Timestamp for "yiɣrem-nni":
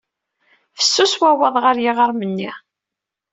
1.83-2.51